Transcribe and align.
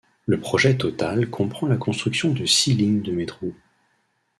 Le 0.25 0.39
projet 0.39 0.75
total 0.77 1.29
comprend 1.29 1.67
la 1.67 1.77
construction 1.77 2.33
de 2.33 2.43
six 2.47 2.73
lignes 2.73 3.03
de 3.03 3.11
métro. 3.11 3.53